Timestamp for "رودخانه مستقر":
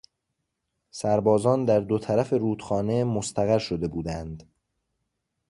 2.33-3.59